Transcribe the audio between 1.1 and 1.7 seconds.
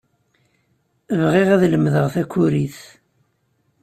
Bɣiɣ ad